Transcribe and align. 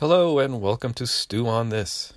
Hello, 0.00 0.38
and 0.38 0.60
welcome 0.60 0.94
to 0.94 1.08
Stew 1.08 1.48
on 1.48 1.70
This. 1.70 2.12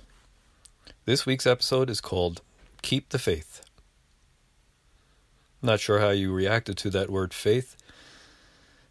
This 1.04 1.26
week's 1.26 1.48
episode 1.48 1.90
is 1.90 2.00
called 2.00 2.40
Keep 2.80 3.08
the 3.08 3.18
Faith. 3.18 3.60
Not 5.60 5.80
sure 5.80 5.98
how 5.98 6.10
you 6.10 6.32
reacted 6.32 6.76
to 6.76 6.90
that 6.90 7.10
word 7.10 7.34
faith. 7.34 7.76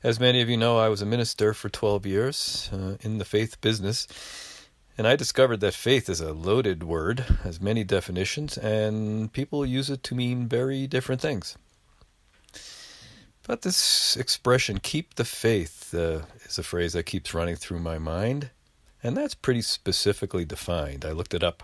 As 0.03 0.19
many 0.19 0.41
of 0.41 0.49
you 0.49 0.57
know, 0.57 0.77
I 0.77 0.89
was 0.89 1.01
a 1.01 1.05
minister 1.05 1.53
for 1.53 1.69
12 1.69 2.05
years 2.05 2.69
uh, 2.73 2.97
in 2.99 3.17
the 3.17 3.23
faith 3.23 3.61
business, 3.61 4.09
and 4.97 5.07
I 5.07 5.15
discovered 5.15 5.61
that 5.61 5.73
faith 5.73 6.09
is 6.09 6.19
a 6.19 6.33
loaded 6.33 6.83
word, 6.83 7.21
has 7.43 7.61
many 7.61 7.85
definitions, 7.85 8.57
and 8.57 9.31
people 9.31 9.65
use 9.65 9.89
it 9.89 10.03
to 10.03 10.15
mean 10.15 10.49
very 10.49 10.85
different 10.85 11.21
things. 11.21 11.57
But 13.47 13.61
this 13.61 14.17
expression, 14.17 14.81
keep 14.81 15.13
the 15.15 15.23
faith, 15.23 15.93
uh, 15.93 16.23
is 16.43 16.57
a 16.57 16.63
phrase 16.63 16.91
that 16.91 17.03
keeps 17.03 17.33
running 17.33 17.55
through 17.55 17.79
my 17.79 17.97
mind. 17.97 18.49
And 19.03 19.17
that's 19.17 19.35
pretty 19.35 19.61
specifically 19.61 20.45
defined. 20.45 21.05
I 21.05 21.11
looked 21.11 21.33
it 21.33 21.43
up. 21.43 21.63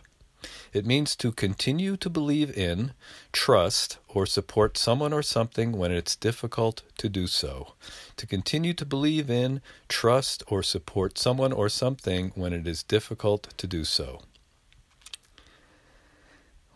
It 0.71 0.85
means 0.85 1.15
to 1.17 1.31
continue 1.31 1.97
to 1.97 2.09
believe 2.09 2.55
in, 2.55 2.93
trust, 3.31 3.97
or 4.07 4.25
support 4.25 4.77
someone 4.77 5.13
or 5.13 5.23
something 5.23 5.71
when 5.71 5.91
it's 5.91 6.15
difficult 6.15 6.83
to 6.99 7.09
do 7.09 7.27
so. 7.27 7.73
To 8.17 8.27
continue 8.27 8.73
to 8.73 8.85
believe 8.85 9.29
in, 9.29 9.61
trust, 9.87 10.43
or 10.47 10.61
support 10.61 11.17
someone 11.17 11.51
or 11.51 11.69
something 11.69 12.31
when 12.35 12.53
it 12.53 12.67
is 12.67 12.83
difficult 12.83 13.53
to 13.57 13.67
do 13.67 13.83
so. 13.83 14.21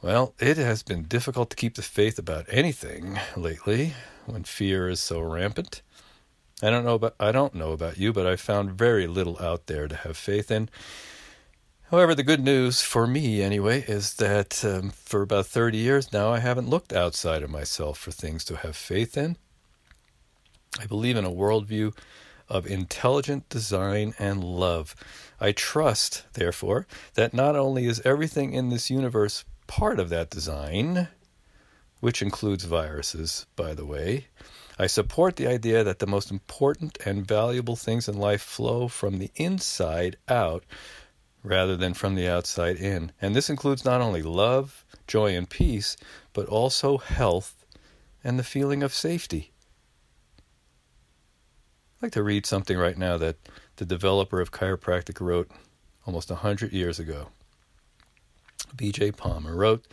Well, 0.01 0.33
it 0.39 0.57
has 0.57 0.81
been 0.81 1.03
difficult 1.03 1.51
to 1.51 1.55
keep 1.55 1.75
the 1.75 1.83
faith 1.83 2.17
about 2.17 2.47
anything 2.49 3.19
lately 3.37 3.93
when 4.25 4.43
fear 4.43 4.89
is 4.89 4.99
so 4.99 5.21
rampant. 5.21 5.83
I 6.61 6.69
don't 6.69 6.85
know 6.85 6.95
about 6.95 7.15
I 7.19 7.31
don't 7.31 7.55
know 7.55 7.71
about 7.71 7.97
you, 7.97 8.13
but 8.13 8.27
I 8.27 8.35
found 8.35 8.71
very 8.71 9.07
little 9.07 9.39
out 9.39 9.67
there 9.67 9.87
to 9.87 9.95
have 9.95 10.17
faith 10.17 10.51
in. 10.51 10.69
However, 11.89 12.15
the 12.15 12.23
good 12.23 12.41
news 12.41 12.81
for 12.81 13.05
me, 13.05 13.41
anyway, 13.41 13.83
is 13.85 14.13
that 14.13 14.63
um, 14.63 14.91
for 14.91 15.21
about 15.21 15.47
30 15.47 15.77
years 15.77 16.13
now, 16.13 16.31
I 16.31 16.39
haven't 16.39 16.69
looked 16.69 16.93
outside 16.93 17.43
of 17.43 17.49
myself 17.49 17.97
for 17.97 18.11
things 18.11 18.45
to 18.45 18.55
have 18.57 18.77
faith 18.77 19.17
in. 19.17 19.35
I 20.79 20.85
believe 20.85 21.17
in 21.17 21.25
a 21.25 21.31
worldview 21.31 21.93
of 22.47 22.65
intelligent 22.65 23.49
design 23.49 24.13
and 24.17 24.41
love. 24.41 24.95
I 25.39 25.51
trust, 25.51 26.23
therefore, 26.33 26.87
that 27.15 27.33
not 27.33 27.57
only 27.57 27.87
is 27.87 28.01
everything 28.05 28.53
in 28.53 28.69
this 28.69 28.89
universe 28.89 29.43
part 29.67 29.99
of 29.99 30.09
that 30.09 30.29
design, 30.29 31.09
which 31.99 32.21
includes 32.21 32.63
viruses, 32.63 33.47
by 33.55 33.73
the 33.73 33.85
way, 33.85 34.27
I 34.81 34.87
support 34.87 35.35
the 35.35 35.45
idea 35.45 35.83
that 35.83 35.99
the 35.99 36.07
most 36.07 36.31
important 36.31 36.97
and 37.05 37.23
valuable 37.23 37.75
things 37.75 38.07
in 38.07 38.17
life 38.17 38.41
flow 38.41 38.87
from 38.87 39.19
the 39.19 39.29
inside 39.35 40.17
out 40.27 40.63
rather 41.43 41.77
than 41.77 41.93
from 41.93 42.15
the 42.15 42.27
outside 42.27 42.77
in. 42.77 43.11
And 43.21 43.35
this 43.35 43.47
includes 43.47 43.85
not 43.85 44.01
only 44.01 44.23
love, 44.23 44.83
joy, 45.05 45.35
and 45.37 45.47
peace, 45.47 45.97
but 46.33 46.47
also 46.47 46.97
health 46.97 47.63
and 48.23 48.39
the 48.39 48.43
feeling 48.43 48.81
of 48.81 48.91
safety. 48.91 49.51
I'd 51.99 52.05
like 52.07 52.13
to 52.13 52.23
read 52.23 52.47
something 52.47 52.75
right 52.75 52.97
now 52.97 53.17
that 53.17 53.37
the 53.75 53.85
developer 53.85 54.41
of 54.41 54.51
chiropractic 54.51 55.21
wrote 55.21 55.51
almost 56.07 56.31
a 56.31 56.37
hundred 56.37 56.73
years 56.73 56.97
ago. 56.97 57.27
B.J. 58.75 59.11
Palmer 59.11 59.55
wrote, 59.55 59.85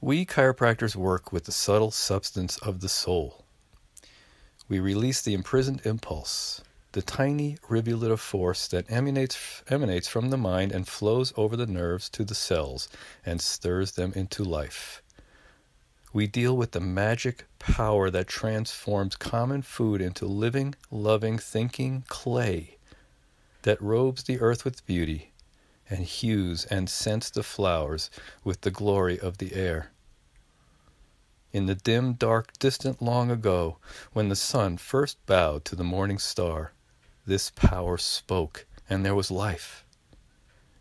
We 0.00 0.24
chiropractors 0.24 0.94
work 0.94 1.32
with 1.32 1.46
the 1.46 1.52
subtle 1.52 1.90
substance 1.90 2.58
of 2.58 2.78
the 2.78 2.88
soul. 2.88 3.42
We 4.68 4.80
release 4.80 5.20
the 5.20 5.34
imprisoned 5.34 5.82
impulse, 5.84 6.62
the 6.92 7.02
tiny 7.02 7.58
rivulet 7.68 8.10
of 8.10 8.20
force 8.20 8.68
that 8.68 8.90
emanates, 8.90 9.62
emanates 9.68 10.08
from 10.08 10.30
the 10.30 10.36
mind 10.36 10.72
and 10.72 10.86
flows 10.86 11.32
over 11.36 11.56
the 11.56 11.66
nerves 11.66 12.08
to 12.10 12.24
the 12.24 12.34
cells 12.34 12.88
and 13.24 13.40
stirs 13.40 13.92
them 13.92 14.12
into 14.14 14.44
life. 14.44 15.02
We 16.12 16.26
deal 16.26 16.56
with 16.56 16.72
the 16.72 16.80
magic 16.80 17.46
power 17.58 18.10
that 18.10 18.26
transforms 18.26 19.16
common 19.16 19.62
food 19.62 20.00
into 20.00 20.26
living, 20.26 20.74
loving, 20.90 21.38
thinking 21.38 22.04
clay 22.08 22.76
that 23.62 23.80
robes 23.80 24.24
the 24.24 24.40
earth 24.40 24.64
with 24.64 24.84
beauty 24.84 25.32
and 25.88 26.00
hues 26.00 26.64
and 26.66 26.90
scents 26.90 27.30
the 27.30 27.42
flowers 27.42 28.10
with 28.44 28.60
the 28.60 28.70
glory 28.70 29.18
of 29.18 29.38
the 29.38 29.54
air 29.54 29.91
in 31.52 31.66
the 31.66 31.74
dim, 31.74 32.14
dark, 32.14 32.52
distant 32.58 33.02
long 33.02 33.30
ago, 33.30 33.76
when 34.12 34.28
the 34.28 34.36
sun 34.36 34.78
first 34.78 35.24
bowed 35.26 35.64
to 35.66 35.76
the 35.76 35.84
morning 35.84 36.18
star, 36.18 36.72
this 37.26 37.50
power 37.50 37.98
spoke, 37.98 38.66
and 38.88 39.04
there 39.04 39.14
was 39.14 39.30
life. 39.30 39.84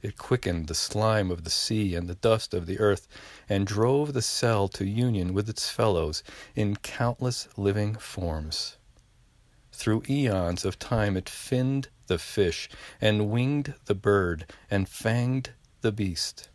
It 0.02 0.18
quickened 0.18 0.68
the 0.68 0.74
slime 0.74 1.30
of 1.30 1.44
the 1.44 1.50
sea 1.50 1.94
and 1.94 2.08
the 2.08 2.16
dust 2.16 2.54
of 2.54 2.66
the 2.66 2.80
earth, 2.80 3.08
and 3.50 3.68
drove 3.68 4.14
the 4.14 4.22
cell 4.22 4.68
to 4.70 4.86
union 4.86 5.34
with 5.34 5.50
its 5.50 5.70
fellows 5.70 6.24
in 6.56 6.78
countless 6.78 7.48
living 7.58 7.96
forms. 7.96 8.78
Through 9.74 10.04
eons 10.10 10.66
of 10.66 10.80
time 10.80 11.18
it 11.18 11.30
finned 11.30 11.90
the 12.08 12.18
fish, 12.18 12.70
and 13.00 13.30
winged 13.30 13.74
the 13.86 13.96
bird, 13.96 14.52
and 14.70 14.88
fanged 14.88 15.50
the 15.82 15.92
beast. 15.92 16.50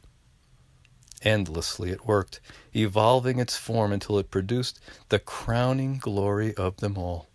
Endlessly 1.26 1.90
it 1.90 2.06
worked, 2.06 2.38
evolving 2.72 3.40
its 3.40 3.56
form 3.56 3.92
until 3.92 4.16
it 4.16 4.30
produced 4.30 4.78
the 5.08 5.18
crowning 5.18 5.98
glory 5.98 6.54
of 6.54 6.76
them 6.76 6.96
all. 6.96 7.26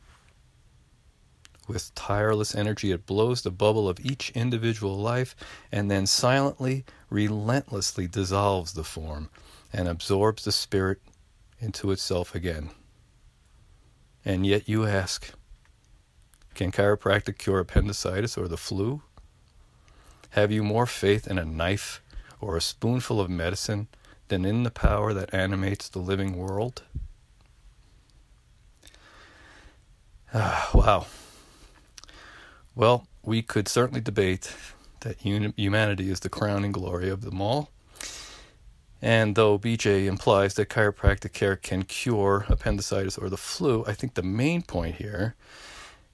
With 1.68 1.94
tireless 1.94 2.56
energy, 2.56 2.92
it 2.92 3.06
blows 3.06 3.42
the 3.42 3.52
bubble 3.52 3.90
of 3.90 4.00
each 4.00 4.30
individual 4.30 4.98
life 4.98 5.36
and 5.74 5.92
then 5.92 6.08
silently, 6.08 6.86
relentlessly 7.10 8.08
dissolves 8.08 8.72
the 8.72 8.86
form 8.86 9.30
and 9.74 9.90
absorbs 9.90 10.46
the 10.46 10.54
spirit 10.54 11.02
into 11.60 11.92
itself 11.92 12.34
again. 12.34 12.70
And 14.24 14.48
yet 14.48 14.70
you 14.70 14.86
ask, 14.86 15.34
can 16.56 16.72
chiropractic 16.72 17.38
cure 17.38 17.60
appendicitis 17.60 18.38
or 18.38 18.48
the 18.48 18.56
flu? 18.56 19.02
Have 20.30 20.50
you 20.50 20.64
more 20.64 20.86
faith 20.86 21.28
in 21.28 21.38
a 21.38 21.44
knife 21.44 22.02
or 22.42 22.58
a 22.58 22.62
spoonful 22.62 23.22
of 23.22 23.30
medicine 23.30 23.88
than 24.28 24.46
in 24.46 24.64
the 24.64 24.72
power 24.72 25.14
that 25.14 25.34
animates 25.34 25.88
the 25.88 26.00
living 26.00 26.36
world? 26.36 26.84
Ah, 30.34 30.70
wow. 30.74 31.06
Well, 32.76 33.08
we 33.24 33.42
could 33.42 33.68
certainly 33.68 34.02
debate 34.02 34.56
that 35.02 35.18
humanity 35.18 36.10
is 36.10 36.22
the 36.22 36.30
crowning 36.30 36.72
glory 36.72 37.10
of 37.10 37.22
them 37.22 37.42
all. 37.42 37.70
And 39.02 39.36
though 39.36 39.58
BJ 39.58 40.06
implies 40.06 40.54
that 40.54 40.70
chiropractic 40.70 41.34
care 41.34 41.56
can 41.56 41.84
cure 41.84 42.46
appendicitis 42.48 43.18
or 43.18 43.30
the 43.30 43.38
flu, 43.38 43.84
I 43.88 43.94
think 43.94 44.14
the 44.14 44.24
main 44.24 44.62
point 44.62 44.96
here 44.96 45.36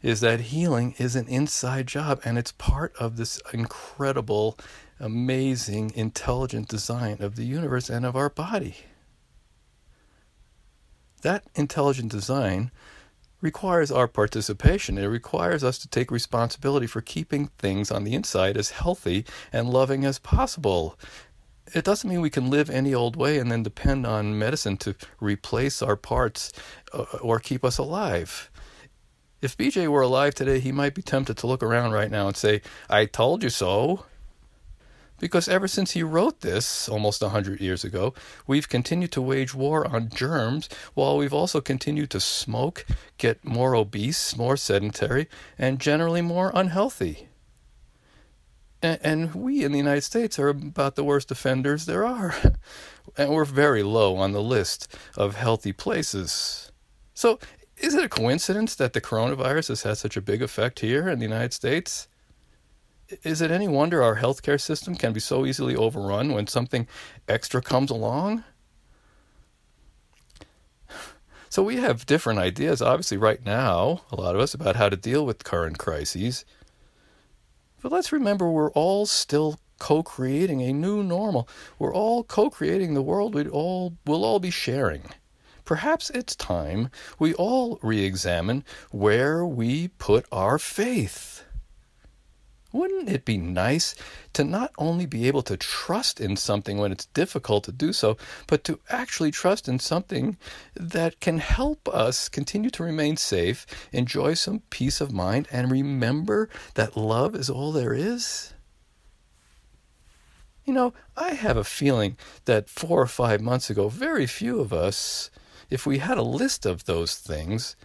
is 0.02 0.22
that 0.22 0.40
healing 0.40 0.96
is 0.98 1.16
an 1.16 1.28
inside 1.28 1.88
job 1.88 2.22
and 2.24 2.38
it's 2.38 2.52
part 2.54 2.96
of 2.98 3.18
this 3.18 3.42
incredible 3.54 4.58
amazing, 5.00 5.92
intelligent 5.96 6.68
design 6.68 7.18
of 7.20 7.36
the 7.36 7.46
universe 7.46 7.90
and 7.90 8.06
of 8.06 8.16
our 8.16 8.30
body. 8.30 8.76
That 11.22 11.44
intelligent 11.56 12.12
design 12.12 12.72
requires 13.42 13.92
our 13.92 14.08
participation. 14.08 14.98
It 14.98 15.06
requires 15.06 15.64
us 15.64 15.78
to 15.80 15.88
take 15.88 16.12
responsibility 16.12 16.88
for 16.88 17.02
keeping 17.02 17.48
things 17.58 17.92
on 17.92 18.04
the 18.04 18.14
inside 18.14 18.58
as 18.58 18.72
healthy 18.72 19.26
and 19.54 19.70
loving 19.70 20.06
as 20.06 20.20
possible. 20.20 20.98
It 21.74 21.84
doesn't 21.84 22.10
mean 22.10 22.22
we 22.22 22.30
can 22.30 22.50
live 22.50 22.70
any 22.70 22.94
old 22.94 23.16
way 23.16 23.38
and 23.38 23.52
then 23.52 23.62
depend 23.62 24.08
on 24.08 24.40
medicine 24.40 24.78
to 24.78 24.96
replace 25.20 25.82
our 25.82 25.96
parts 25.96 26.52
uh, 26.94 27.04
or 27.22 27.40
keep 27.40 27.64
us 27.64 27.78
alive. 27.78 28.50
If 29.42 29.58
BJ 29.58 29.88
were 29.88 30.02
alive 30.02 30.34
today, 30.34 30.60
he 30.60 30.72
might 30.72 30.96
be 30.96 31.04
tempted 31.04 31.38
to 31.38 31.48
look 31.48 31.62
around 31.62 31.92
right 31.92 32.10
now 32.10 32.28
and 32.28 32.36
say, 32.36 32.62
I 32.90 33.06
told 33.06 33.44
you 33.44 33.50
so. 33.50 34.06
Because 35.20 35.48
ever 35.48 35.68
since 35.68 35.92
he 35.92 36.04
wrote 36.04 36.42
this, 36.42 36.88
almost 36.88 37.24
a 37.24 37.30
hundred 37.30 37.60
years 37.60 37.84
ago, 37.84 38.14
we've 38.46 38.70
continued 38.70 39.12
to 39.14 39.22
wage 39.22 39.56
war 39.56 39.88
on 39.88 40.10
germs 40.10 40.70
while 40.94 41.18
we've 41.18 41.34
also 41.34 41.60
continued 41.60 42.12
to 42.12 42.20
smoke, 42.20 42.86
get 43.18 43.44
more 43.44 43.76
obese, 43.76 44.38
more 44.38 44.58
sedentary, 44.58 45.28
and 45.58 45.80
generally 45.80 46.22
more 46.22 46.52
unhealthy. 46.54 47.30
And, 48.82 49.00
and 49.02 49.36
we 49.36 49.64
in 49.64 49.72
the 49.72 49.80
United 49.80 50.04
States 50.04 50.38
are 50.38 50.50
about 50.50 50.96
the 50.96 51.04
worst 51.04 51.32
offenders 51.32 51.86
there 51.86 52.06
are. 52.06 52.36
and 53.18 53.32
we're 53.32 53.46
very 53.46 53.84
low 53.84 54.18
on 54.18 54.34
the 54.34 54.42
list 54.42 54.96
of 55.16 55.36
healthy 55.36 55.74
places. 55.74 56.72
So, 57.14 57.40
is 57.78 57.94
it 57.94 58.04
a 58.04 58.10
coincidence 58.10 58.76
that 58.76 58.94
the 58.94 59.02
coronavirus 59.02 59.70
has 59.70 59.84
had 59.84 59.98
such 59.98 60.18
a 60.18 60.22
big 60.22 60.42
effect 60.42 60.80
here 60.80 61.08
in 61.10 61.20
the 61.20 61.26
United 61.26 61.54
States? 61.54 62.08
Is 63.24 63.42
it 63.42 63.52
any 63.52 63.68
wonder 63.68 64.04
our 64.04 64.18
healthcare 64.18 64.60
system 64.60 64.96
can 64.96 65.14
be 65.14 65.20
so 65.20 65.46
easily 65.46 65.76
overrun 65.76 66.34
when 66.34 66.48
something 66.48 66.88
extra 67.28 67.62
comes 67.62 67.92
along? 67.92 68.44
So 71.50 71.64
we 71.64 71.78
have 71.78 72.06
different 72.06 72.40
ideas, 72.40 72.82
obviously, 72.82 73.16
right 73.16 73.44
now, 73.44 74.02
a 74.12 74.18
lot 74.18 74.36
of 74.36 74.42
us, 74.42 74.54
about 74.54 74.76
how 74.76 74.90
to 74.90 74.98
deal 74.98 75.26
with 75.26 75.46
current 75.46 75.78
crises. 75.78 76.44
But 77.82 77.92
let's 77.92 78.12
remember 78.12 78.52
we're 78.52 78.72
all 78.72 79.06
still 79.06 79.58
co 79.80 80.04
creating 80.04 80.62
a 80.62 80.74
new 80.74 81.02
normal. 81.02 81.48
We're 81.80 81.94
all 81.94 82.24
co 82.26 82.50
creating 82.50 82.94
the 82.94 83.02
world 83.02 83.34
we 83.34 83.48
all 83.48 83.94
will 84.06 84.26
all 84.26 84.40
be 84.40 84.52
sharing. 84.52 85.04
Perhaps 85.64 86.10
it's 86.10 86.36
time 86.36 86.90
we 87.18 87.34
all 87.34 87.80
re 87.82 88.04
examine 88.04 88.64
where 88.92 89.46
we 89.46 89.88
put 89.88 90.26
our 90.32 90.60
faith. 90.60 91.44
Wouldn't 92.78 93.10
it 93.10 93.26
be 93.26 93.40
nice 93.40 93.96
to 94.34 94.44
not 94.44 94.72
only 94.78 95.08
be 95.08 95.28
able 95.28 95.42
to 95.42 95.58
trust 95.58 96.22
in 96.22 96.38
something 96.38 96.78
when 96.78 96.92
it's 96.92 97.08
difficult 97.08 97.64
to 97.64 97.72
do 97.72 97.92
so, 97.92 98.18
but 98.46 98.64
to 98.66 98.80
actually 98.88 99.32
trust 99.32 99.68
in 99.68 99.80
something 99.80 100.38
that 100.76 101.20
can 101.20 101.40
help 101.40 101.90
us 101.90 102.30
continue 102.30 102.70
to 102.70 102.84
remain 102.84 103.18
safe, 103.18 103.66
enjoy 103.92 104.36
some 104.36 104.62
peace 104.70 105.02
of 105.02 105.12
mind, 105.12 105.48
and 105.52 105.72
remember 105.72 106.50
that 106.76 106.96
love 106.96 107.34
is 107.34 107.50
all 107.50 107.72
there 107.72 107.96
is? 107.96 108.54
You 110.64 110.74
know, 110.74 110.94
I 111.16 111.34
have 111.34 111.58
a 111.58 111.64
feeling 111.64 112.16
that 112.46 112.70
four 112.70 113.02
or 113.02 113.08
five 113.08 113.42
months 113.42 113.72
ago, 113.72 113.90
very 113.90 114.28
few 114.28 114.60
of 114.60 114.72
us, 114.72 115.32
if 115.72 115.88
we 115.88 115.98
had 115.98 116.20
a 116.20 116.34
list 116.40 116.64
of 116.68 116.86
those 116.86 117.16
things, 117.16 117.76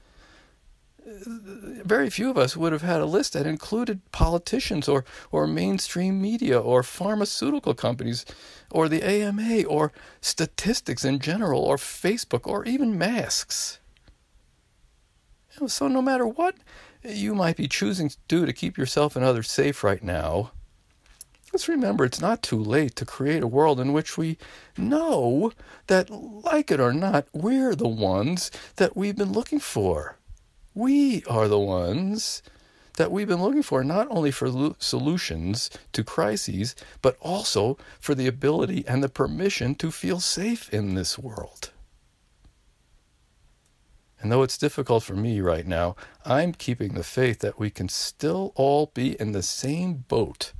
very 1.04 2.10
few 2.10 2.30
of 2.30 2.38
us 2.38 2.56
would 2.56 2.72
have 2.72 2.82
had 2.82 3.00
a 3.00 3.06
list 3.06 3.32
that 3.32 3.46
included 3.46 4.00
politicians 4.12 4.88
or, 4.88 5.04
or 5.30 5.46
mainstream 5.46 6.20
media 6.22 6.58
or 6.58 6.82
pharmaceutical 6.82 7.74
companies 7.74 8.24
or 8.70 8.88
the 8.88 9.02
AMA 9.02 9.64
or 9.64 9.92
statistics 10.20 11.04
in 11.04 11.18
general 11.18 11.62
or 11.62 11.76
Facebook 11.76 12.46
or 12.46 12.64
even 12.64 12.96
masks. 12.96 13.80
So, 15.66 15.86
no 15.88 16.00
matter 16.00 16.26
what 16.26 16.56
you 17.04 17.34
might 17.34 17.56
be 17.56 17.68
choosing 17.68 18.08
to 18.08 18.16
do 18.28 18.46
to 18.46 18.52
keep 18.52 18.78
yourself 18.78 19.16
and 19.16 19.24
others 19.24 19.50
safe 19.50 19.84
right 19.84 20.02
now, 20.02 20.52
let's 21.52 21.68
remember 21.68 22.04
it's 22.04 22.20
not 22.20 22.42
too 22.42 22.58
late 22.58 22.96
to 22.96 23.04
create 23.04 23.42
a 23.42 23.48
world 23.48 23.78
in 23.78 23.92
which 23.92 24.16
we 24.16 24.38
know 24.78 25.52
that, 25.88 26.08
like 26.10 26.70
it 26.70 26.80
or 26.80 26.94
not, 26.94 27.26
we're 27.34 27.74
the 27.74 27.88
ones 27.88 28.50
that 28.76 28.96
we've 28.96 29.16
been 29.16 29.32
looking 29.32 29.60
for. 29.60 30.16
We 30.74 31.22
are 31.24 31.48
the 31.48 31.58
ones 31.58 32.42
that 32.96 33.10
we've 33.10 33.28
been 33.28 33.42
looking 33.42 33.62
for, 33.62 33.84
not 33.84 34.06
only 34.10 34.30
for 34.30 34.74
solutions 34.78 35.70
to 35.92 36.04
crises, 36.04 36.74
but 37.00 37.16
also 37.20 37.76
for 38.00 38.14
the 38.14 38.26
ability 38.26 38.84
and 38.86 39.02
the 39.02 39.08
permission 39.08 39.74
to 39.76 39.90
feel 39.90 40.20
safe 40.20 40.72
in 40.72 40.94
this 40.94 41.18
world. 41.18 41.70
And 44.20 44.30
though 44.30 44.42
it's 44.42 44.56
difficult 44.56 45.02
for 45.02 45.14
me 45.14 45.40
right 45.40 45.66
now, 45.66 45.96
I'm 46.24 46.52
keeping 46.52 46.94
the 46.94 47.02
faith 47.02 47.40
that 47.40 47.58
we 47.58 47.70
can 47.70 47.88
still 47.88 48.52
all 48.54 48.92
be 48.94 49.20
in 49.20 49.32
the 49.32 49.42
same 49.42 50.04
boat, 50.08 50.52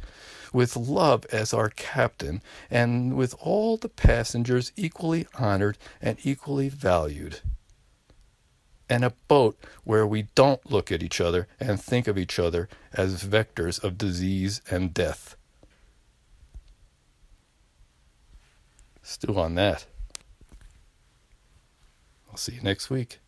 with 0.53 0.77
love 0.77 1.25
as 1.33 1.55
our 1.55 1.71
captain, 1.71 2.43
and 2.71 3.17
with 3.17 3.35
all 3.41 3.77
the 3.77 3.89
passengers 3.89 4.73
equally 4.77 5.27
honored 5.39 5.79
and 6.01 6.19
equally 6.25 6.69
valued 6.69 7.41
and 8.93 9.07
a 9.07 9.15
boat 9.27 9.59
where 9.85 10.07
we 10.07 10.27
don't 10.35 10.71
look 10.71 10.93
at 10.93 11.03
each 11.03 11.19
other 11.19 11.49
and 11.59 11.81
think 11.81 12.07
of 12.07 12.19
each 12.19 12.39
other 12.39 12.69
as 12.93 13.25
vectors 13.25 13.83
of 13.83 13.97
disease 13.97 14.61
and 14.71 14.93
death. 14.93 15.35
Stew 19.03 19.39
on 19.39 19.55
that. 19.55 19.87
I'll 22.31 22.37
see 22.37 22.57
you 22.57 22.61
next 22.61 22.91
week. 22.91 23.19